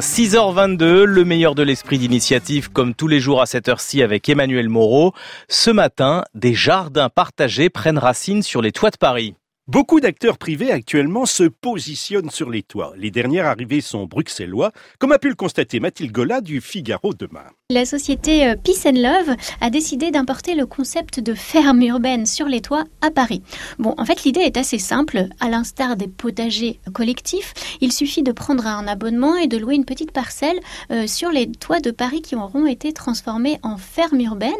6h22, 0.00 1.04
le 1.04 1.24
meilleur 1.24 1.54
de 1.54 1.62
l'esprit 1.62 1.98
d'initiative 1.98 2.68
comme 2.72 2.94
tous 2.94 3.06
les 3.06 3.20
jours 3.20 3.40
à 3.40 3.46
cette 3.46 3.68
heure-ci 3.68 4.02
avec 4.02 4.28
Emmanuel 4.28 4.68
Moreau. 4.68 5.12
Ce 5.48 5.70
matin, 5.70 6.24
des 6.34 6.52
jardins 6.52 7.08
partagés 7.08 7.70
prennent 7.70 7.98
racine 7.98 8.42
sur 8.42 8.60
les 8.60 8.72
toits 8.72 8.90
de 8.90 8.96
Paris. 8.96 9.34
Beaucoup 9.66 9.98
d'acteurs 9.98 10.36
privés 10.36 10.70
actuellement 10.70 11.24
se 11.24 11.44
positionnent 11.44 12.28
sur 12.28 12.50
les 12.50 12.62
toits. 12.62 12.92
Les 12.98 13.10
dernières 13.10 13.46
arrivées 13.46 13.80
sont 13.80 14.04
bruxellois, 14.04 14.72
comme 14.98 15.12
a 15.12 15.18
pu 15.18 15.30
le 15.30 15.34
constater 15.34 15.80
Mathilde 15.80 16.12
Gola 16.12 16.42
du 16.42 16.60
Figaro 16.60 17.14
demain. 17.14 17.46
La 17.70 17.86
société 17.86 18.46
euh, 18.46 18.56
Peace 18.62 18.86
and 18.86 18.96
Love 18.96 19.36
a 19.62 19.70
décidé 19.70 20.10
d'importer 20.10 20.54
le 20.54 20.66
concept 20.66 21.18
de 21.18 21.32
ferme 21.32 21.80
urbaine 21.80 22.26
sur 22.26 22.44
les 22.44 22.60
toits 22.60 22.84
à 23.00 23.10
Paris. 23.10 23.40
Bon, 23.78 23.94
en 23.96 24.04
fait, 24.04 24.24
l'idée 24.24 24.42
est 24.42 24.58
assez 24.58 24.78
simple. 24.78 25.28
À 25.40 25.48
l'instar 25.48 25.96
des 25.96 26.08
potagers 26.08 26.78
collectifs, 26.92 27.54
il 27.80 27.90
suffit 27.90 28.22
de 28.22 28.32
prendre 28.32 28.66
un 28.66 28.86
abonnement 28.86 29.34
et 29.36 29.46
de 29.46 29.56
louer 29.56 29.76
une 29.76 29.86
petite 29.86 30.12
parcelle 30.12 30.60
euh, 30.90 31.06
sur 31.06 31.30
les 31.30 31.50
toits 31.50 31.80
de 31.80 31.90
Paris 31.90 32.20
qui 32.20 32.36
auront 32.36 32.66
été 32.66 32.92
transformés 32.92 33.58
en 33.62 33.78
ferme 33.78 34.20
urbaine. 34.20 34.52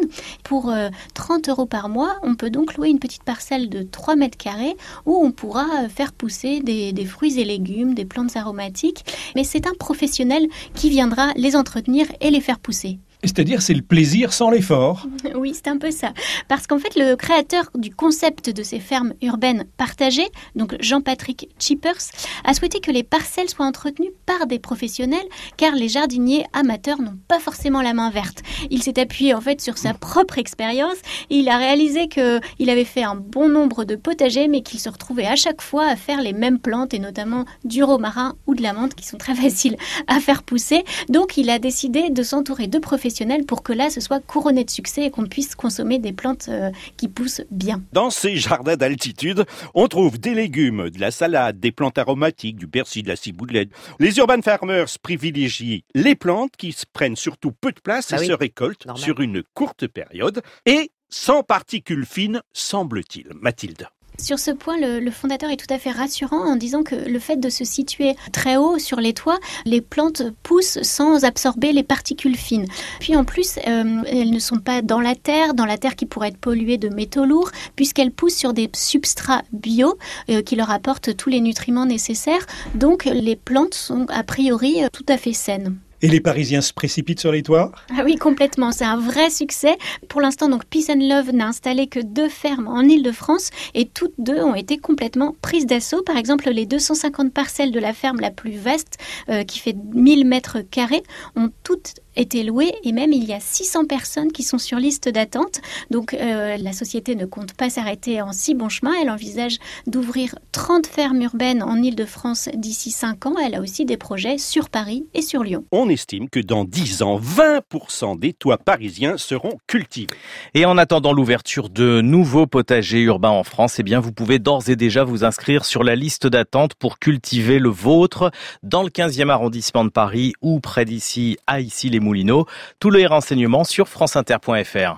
Pour 0.43 0.73
30 1.12 1.48
euh, 1.48 1.52
euros 1.52 1.66
par 1.66 1.91
mois, 1.91 2.16
on 2.23 2.37
peut 2.37 2.48
donc 2.48 2.74
louer 2.74 2.88
une 2.88 3.01
petite 3.01 3.24
parcelle 3.24 3.68
de 3.68 3.82
3 3.82 4.16
mètres 4.16 4.38
carrés 4.38 4.77
où 5.07 5.16
on 5.16 5.33
pourra 5.33 5.89
faire 5.89 6.12
pousser 6.12 6.61
des, 6.61 6.93
des 6.93 7.05
fruits 7.05 7.39
et 7.41 7.45
légumes, 7.45 7.95
des 7.95 8.05
plantes 8.05 8.37
aromatiques. 8.37 9.05
Mais 9.35 9.45
c'est 9.45 9.66
un 9.66 9.75
professionnel 9.79 10.47
qui 10.75 10.91
viendra 10.91 11.33
les 11.37 11.57
entretenir 11.57 12.07
et 12.21 12.30
les 12.30 12.41
faire 12.41 12.59
pousser. 12.59 12.99
C'est-à-dire 13.24 13.62
c'est 13.62 13.74
le 13.74 13.83
plaisir 13.83 14.33
sans 14.33 14.51
l'effort. 14.51 15.06
Oui, 15.34 15.52
c'est 15.52 15.69
un 15.69 15.78
peu 15.78 15.91
ça. 15.91 16.12
Parce 16.48 16.66
qu'en 16.66 16.78
fait, 16.78 16.95
le 16.96 17.16
créateur 17.16 17.70
du 17.74 17.91
concept 17.91 18.51
de 18.51 18.62
ces 18.62 18.78
fermes 18.78 19.15
urbaines 19.20 19.65
partagées, 19.77 20.28
donc 20.55 20.77
Jean-Patrick 20.80 21.48
Chippers, 21.59 22.12
a 22.45 22.55
souhaité 22.55 22.79
que 22.79 22.91
les 22.91 23.02
parcelles 23.02 23.48
soient 23.48 23.66
entretenues 23.66 24.12
par 24.27 24.46
des 24.46 24.59
professionnels, 24.59 25.27
car 25.56 25.74
les 25.74 25.88
jardiniers 25.88 26.45
amateurs 26.52 27.01
n'ont 27.01 27.18
pas 27.27 27.41
forcément 27.41 27.82
la 27.82 27.95
main 27.95 28.10
verte. 28.10 28.42
Il 28.70 28.82
s'est 28.82 29.01
appuyé 29.01 29.34
en 29.34 29.40
fait 29.40 29.60
sur 29.60 29.77
sa 29.77 29.93
propre 29.93 30.38
expérience 30.38 30.99
et 31.30 31.37
il 31.37 31.49
a 31.49 31.56
réalisé 31.56 32.09
qu'il 32.09 32.71
avait 32.71 32.84
fait 32.84 33.02
un 33.02 33.16
bon 33.16 33.49
nombre 33.49 33.84
de 33.84 33.96
potagers, 33.96 34.46
mais 34.46 34.62
qu'il 34.62 34.79
se 34.79 34.88
retrouvait 34.88 35.27
à 35.27 35.37
chaque 35.37 35.62
fois 35.62 35.87
à 35.87 35.96
faire 35.96 36.23
les 36.23 36.32
mêmes 36.32 36.59
plantes, 36.59 36.95
et 36.95 36.99
notamment 36.99 37.45
du 37.65 37.82
romarin 37.82 38.37
ou 38.46 38.54
de 38.54 38.62
la 38.62 38.73
menthe, 38.73 38.95
qui 38.95 39.06
sont 39.06 39.18
très 39.18 39.34
faciles 39.45 39.77
à 40.06 40.21
faire 40.21 40.43
pousser. 40.43 40.84
Donc, 41.09 41.37
il 41.37 41.51
a 41.51 41.59
décidé 41.59 42.10
de 42.10 42.23
s'entourer 42.23 42.66
de 42.66 42.79
professionnels 42.79 43.13
pour 43.46 43.62
que 43.62 43.73
là, 43.73 43.90
ce 43.90 44.01
soit 44.01 44.20
couronné 44.20 44.65
de 44.65 44.70
succès 44.70 45.04
et 45.04 45.10
qu'on 45.10 45.26
puisse 45.26 45.54
consommer 45.54 45.98
des 45.98 46.12
plantes 46.12 46.46
euh, 46.48 46.70
qui 46.96 47.09
poussent 47.09 47.43
bien. 47.51 47.82
Dans 47.93 48.10
ces 48.10 48.37
jardins 48.37 48.76
d'altitude, 48.76 49.45
on 49.74 49.88
trouve 49.88 50.18
des 50.18 50.34
légumes, 50.34 50.90
de 50.90 51.01
la 51.01 51.10
salade, 51.10 51.60
des 51.60 51.73
plantes 51.73 51.98
aromatiques, 51.98 52.56
du 52.56 52.66
persil, 52.66 53.02
de 53.04 53.09
la 53.09 53.16
ciboulette. 53.16 53.71
Les 54.01 54.16
urban 54.18 54.43
farmers 54.43 54.98
privilégient 55.02 55.84
les 55.95 56.15
plantes 56.15 56.56
qui 56.56 56.73
se 56.73 56.84
prennent 56.93 57.16
surtout 57.16 57.52
peu 57.52 57.73
de 57.73 57.80
place 57.80 58.12
et 58.12 58.16
ah 58.16 58.24
se 58.24 58.32
récoltent 58.32 58.87
sur 58.96 59.21
une 59.21 59.43
courte 59.54 59.87
période 59.87 60.43
et 60.66 60.90
sans 61.09 61.43
particules 61.43 62.06
fines, 62.06 62.43
semble-t-il. 62.52 63.28
Mathilde. 63.40 63.87
Sur 64.19 64.38
ce 64.38 64.53
point, 64.53 64.76
le, 64.78 65.10
fondateur 65.10 65.50
est 65.50 65.56
tout 65.56 65.72
à 65.72 65.78
fait 65.78 65.91
rassurant 65.91 66.44
en 66.44 66.56
disant 66.56 66.82
que 66.82 66.94
le 66.94 67.19
fait 67.19 67.37
de 67.37 67.48
se 67.48 67.65
situer 67.65 68.15
très 68.32 68.56
haut 68.56 68.78
sur 68.78 69.00
les 69.00 69.12
toits, 69.12 69.38
les 69.65 69.81
plantes 69.81 70.22
poussent 70.43 70.81
sans 70.82 71.25
absorber 71.25 71.72
les 71.72 71.82
particules 71.82 72.37
fines. 72.37 72.66
Puis 73.00 73.16
en 73.16 73.25
plus, 73.25 73.59
euh, 73.66 74.03
elles 74.06 74.31
ne 74.31 74.38
sont 74.38 74.59
pas 74.59 74.82
dans 74.82 75.00
la 75.00 75.15
terre, 75.15 75.54
dans 75.54 75.66
la 75.66 75.78
terre 75.78 75.97
qui 75.97 76.06
pourrait 76.06 76.28
être 76.28 76.38
polluée 76.38 76.78
de 76.78 76.88
métaux 76.88 77.25
lourds, 77.25 77.50
puisqu'elles 77.76 78.12
poussent 78.12 78.37
sur 78.37 78.53
des 78.53 78.71
substrats 78.75 79.43
bio 79.53 79.98
euh, 80.31 80.43
qui 80.43 80.56
leur 80.56 80.71
apportent 80.71 81.16
tous 81.16 81.28
les 81.28 81.41
nutriments 81.41 81.87
nécessaires. 81.87 82.47
Donc 82.75 83.04
les 83.04 83.37
plantes 83.37 83.75
sont 83.75 84.06
a 84.10 84.22
priori 84.22 84.82
tout 84.93 85.06
à 85.09 85.16
fait 85.16 85.32
saines. 85.32 85.76
Et 86.05 86.09
les 86.09 86.21
Parisiens 86.21 86.60
se 86.60 86.75
précipitent 86.75 87.21
sur 87.21 87.33
les 87.33 87.43
toits? 87.43 87.72
Ah 87.88 88.03
oui, 88.05 88.16
complètement. 88.16 88.72
C'est 88.72 88.84
un 88.84 88.99
vrai 88.99 89.31
succès. 89.31 89.78
Pour 90.11 90.21
l'instant, 90.21 90.50
donc 90.50 90.66
Peace 90.66 90.91
and 90.91 91.00
Love 91.00 91.33
n'a 91.33 91.47
installé 91.47 91.87
que 91.87 91.99
deux 91.99 92.28
fermes 92.28 92.69
en 92.69 92.83
Ile-de-France 92.83 93.49
et 93.73 93.87
toutes 93.87 94.12
deux 94.19 94.39
ont 94.43 94.55
été 94.55 94.77
complètement 94.77 95.34
prises 95.41 95.65
d'assaut. 95.65 96.03
Par 96.03 96.19
exemple, 96.19 96.51
les 96.51 96.67
250 96.67 97.33
parcelles 97.33 97.73
de 97.73 97.81
la 97.81 97.95
ferme 97.95 98.21
la 98.21 98.31
plus 98.31 98.55
vaste, 98.55 98.99
euh, 99.31 99.45
qui 99.45 99.59
fait 99.61 99.75
1000 99.95 100.27
mètres 100.27 100.59
carrés, 100.61 101.05
ont 101.37 101.49
toutes 101.62 101.95
été 102.17 102.43
louées 102.43 102.75
et 102.83 102.93
même 102.93 103.13
il 103.13 103.25
y 103.25 103.33
a 103.33 103.41
600 103.41 103.87
personnes 103.87 104.33
qui 104.33 104.43
sont 104.43 104.59
sur 104.59 104.79
liste 104.79 105.09
d'attente. 105.09 105.61
Donc 105.91 106.15
euh, 106.15 106.57
la 106.57 106.73
société 106.73 107.15
ne 107.15 107.27
compte 107.27 107.55
pas 107.55 107.71
s'arrêter 107.71 108.21
en 108.23 108.33
si 108.33 108.55
bon 108.55 108.69
chemin. 108.69 108.93
Elle 109.01 109.11
envisage 109.11 109.59
d'ouvrir 109.87 110.35
30 110.53 110.87
fermes 110.87 111.23
urbaines 111.23 111.63
en 111.63 111.77
Ile-de-France 111.83 112.49
d'ici 112.55 112.91
5 112.91 113.27
ans. 113.27 113.35
Elle 113.45 113.55
a 113.55 113.61
aussi 113.61 113.85
des 113.85 113.97
projets 113.97 114.39
sur 114.39 114.71
Paris 114.71 115.07
et 115.15 115.23
sur 115.23 115.43
Lyon. 115.43 115.65
On 115.73 115.89
estime 115.89 116.29
que 116.29 116.41
dans 116.41 116.65
10 116.65 117.03
ans, 117.03 117.19
20% 117.19 118.19
des 118.19 118.33
toits 118.33 118.59
parisiens 118.59 119.17
seront 119.19 119.59
cultivés. 119.67 120.09
Et 120.55 120.65
en 120.65 120.79
attendant 120.79 121.13
l'ouverture 121.13 121.69
de 121.69 122.01
nouveaux 122.01 122.47
potagers 122.47 123.01
urbains 123.01 123.31
en 123.31 123.45
France, 123.45 123.79
eh 123.79 123.83
bien 123.83 124.01
vous 124.01 124.13
pouvez 124.13 124.39
d'ores 124.39 124.69
et 124.69 124.77
déjà 124.77 125.05
vous 125.05 125.25
inscrire 125.25 125.65
sur 125.65 125.83
la 125.83 125.97
liste 125.97 126.27
d'attente 126.27 126.75
pour 126.75 126.99
cultiver 126.99 127.59
le 127.59 127.69
vôtre 127.69 128.31
dans 128.63 128.83
le 128.83 128.91
15e 128.91 129.29
arrondissement 129.29 129.85
de 129.85 129.91
Paris 129.91 130.33
ou 130.41 130.61
près 130.61 130.85
d'ici 130.85 131.37
à 131.47 131.61
ici 131.61 131.91
les 131.91 132.01
Moulineaux. 132.04 132.47
Tous 132.78 132.91
les 132.91 133.06
renseignements 133.06 133.65
sur 133.65 133.88
franceinter.fr. 133.88 134.92